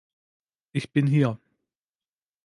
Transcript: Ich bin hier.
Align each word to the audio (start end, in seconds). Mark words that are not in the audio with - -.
Ich 0.71 0.91
bin 0.93 1.05
hier. 1.05 1.39